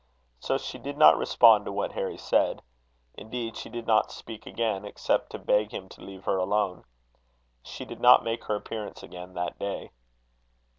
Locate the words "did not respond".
0.79-1.63